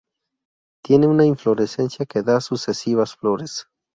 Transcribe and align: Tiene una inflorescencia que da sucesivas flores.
Tiene 0.83 1.05
una 1.05 1.27
inflorescencia 1.27 2.07
que 2.07 2.23
da 2.23 2.41
sucesivas 2.41 3.15
flores. 3.15 3.67